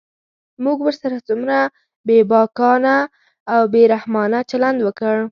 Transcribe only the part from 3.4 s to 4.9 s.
او بې رحمانه چلند